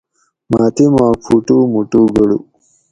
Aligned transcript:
مٞہ 0.49 0.67
تیماک 0.75 1.17
فُٹو 1.25 1.57
مُٹو 1.73 2.01
گٞڑو 2.13 2.37